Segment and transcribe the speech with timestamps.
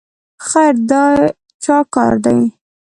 [0.47, 0.91] خیر د
[1.63, 2.39] چا کار دی؟